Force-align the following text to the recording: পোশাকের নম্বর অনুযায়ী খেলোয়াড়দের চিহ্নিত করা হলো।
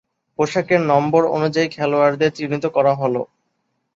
পোশাকের 0.39 0.81
নম্বর 0.91 1.21
অনুযায়ী 1.27 1.67
খেলোয়াড়দের 1.69 2.31
চিহ্নিত 2.31 2.65
করা 2.67 2.93
হলো। 2.95 3.21